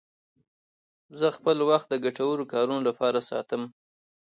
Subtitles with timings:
[1.19, 3.61] زه خپل وخت د ګټورو کارونو لپاره ساتم.